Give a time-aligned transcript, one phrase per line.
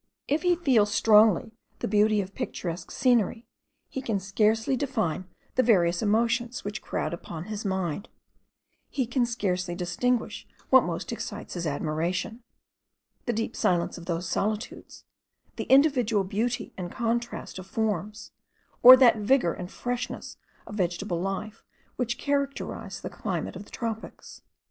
[0.27, 3.45] If he feel strongly the beauty of picturesque scenery
[3.87, 8.09] he can scarcely define the various emotions which crowd upon his mind;
[8.89, 12.41] he can scarcely distinguish what most excites his admiration,
[13.27, 15.05] the deep silence of those solitudes,
[15.57, 18.31] the individual beauty and contrast of forms,
[18.81, 21.63] or that vigour and freshness of vegetable life
[21.97, 24.41] which characterize the climate of the tropics.